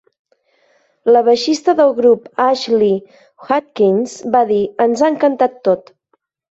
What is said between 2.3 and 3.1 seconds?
Ashley